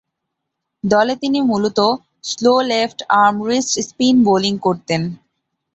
দলে 0.83 1.13
তিনি 1.15 1.39
মূলতঃ 1.41 1.89
স্লো 2.23 2.53
লেফট-আর্ম 2.69 3.35
রিস্ট-স্পিন 3.49 4.15
বোলিং 4.23 4.53
করতেন। 4.57 5.01